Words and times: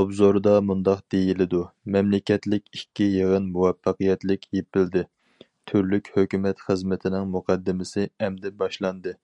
ئوبزوردا 0.00 0.52
مۇنداق 0.66 1.00
دېيىلىدۇ: 1.14 1.62
مەملىكەتلىك 1.96 2.70
ئىككى 2.78 3.08
يىغىن 3.16 3.48
مۇۋەپپەقىيەتلىك 3.58 4.46
يېپىلدى، 4.58 5.04
تۈرلۈك 5.72 6.12
ھۆكۈمەت 6.20 6.64
خىزمىتىنىڭ 6.70 7.28
مۇقەددىمىسى 7.36 8.08
ئەمدى 8.28 8.56
باشلاندى. 8.64 9.18